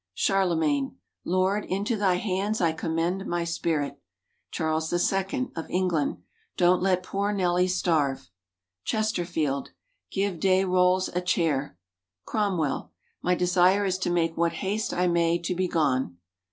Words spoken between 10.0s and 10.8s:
"Give Day